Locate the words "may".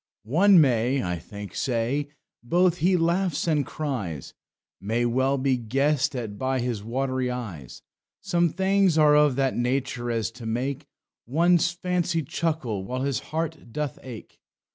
0.59-1.03, 4.79-5.05